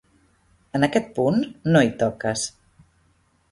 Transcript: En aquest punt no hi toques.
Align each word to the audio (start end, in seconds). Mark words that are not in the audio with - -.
En 0.79 0.87
aquest 0.87 1.11
punt 1.19 1.37
no 1.75 1.85
hi 1.89 1.93
toques. 2.01 2.49